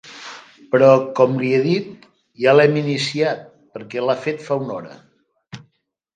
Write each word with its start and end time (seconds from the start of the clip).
Però 0.75 0.87
com 1.19 1.35
li 1.41 1.51
he 1.57 1.59
dit, 1.65 2.07
ja 2.45 2.57
l'hem 2.57 2.81
iniciat 2.81 3.45
perquè 3.77 4.05
l'ha 4.07 4.19
fet 4.27 4.43
fa 4.49 4.61
una 4.65 4.77
hora. 4.81 5.01